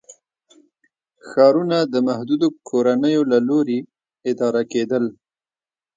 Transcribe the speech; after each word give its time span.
ښارونه 1.27 1.77
د 1.93 1.95
محدودو 2.07 2.47
کورنیو 2.69 3.21
له 3.31 3.39
لوري 3.49 3.79
اداره 4.31 4.61
کېدل. 4.73 5.03